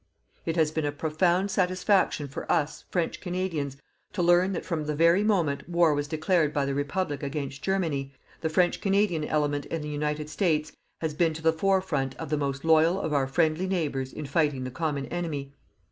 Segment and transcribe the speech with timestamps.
[0.47, 3.77] It has been a profound satisfaction for us, French Canadians,
[4.13, 8.11] to learn that from the very moment war was declared by the Republic against Germany,
[8.39, 12.35] the French Canadian element in the United States has been to the forefront of the
[12.37, 15.53] most loyal of our friendly neighbours in fighting the common enemy.